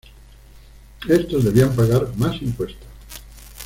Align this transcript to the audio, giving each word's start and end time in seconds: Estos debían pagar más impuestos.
Estos 1.07 1.43
debían 1.43 1.75
pagar 1.75 2.09
más 2.17 2.41
impuestos. 2.41 2.87